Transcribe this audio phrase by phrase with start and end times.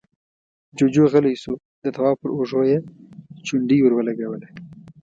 [0.77, 1.53] جُوجُو غلی شو،
[1.83, 2.77] د تواب پر اوږه يې
[3.45, 4.47] چونډۍ ور ولګوله: